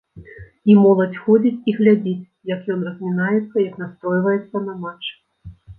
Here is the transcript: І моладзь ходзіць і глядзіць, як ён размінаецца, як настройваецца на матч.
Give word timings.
І 0.71 0.77
моладзь 0.85 1.19
ходзіць 1.25 1.59
і 1.73 1.77
глядзіць, 1.81 2.23
як 2.55 2.61
ён 2.77 2.89
размінаецца, 2.89 3.55
як 3.69 3.73
настройваецца 3.87 4.57
на 4.71 4.81
матч. 4.85 5.05